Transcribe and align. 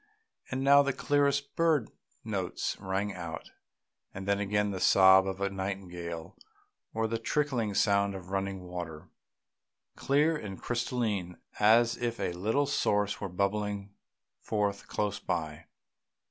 And 0.49 0.63
now 0.63 0.81
the 0.81 0.93
clearest 0.93 1.55
bird 1.55 1.91
notes 2.23 2.75
rang 2.79 3.13
out, 3.13 3.51
and 4.15 4.27
then 4.27 4.39
again 4.39 4.71
the 4.71 4.79
sob 4.79 5.27
of 5.27 5.39
a 5.39 5.51
nightingale 5.51 6.35
or 6.91 7.05
the 7.05 7.19
trickling 7.19 7.75
sound 7.75 8.15
of 8.15 8.29
running 8.31 8.63
water, 8.63 9.09
clear 9.95 10.35
and 10.35 10.59
crystalline, 10.59 11.37
as 11.59 11.97
if 11.97 12.19
a 12.19 12.33
little 12.33 12.65
source 12.65 13.21
were 13.21 13.29
bubbling 13.29 13.93
forth 14.39 14.87
close 14.87 15.19
by. 15.19 15.65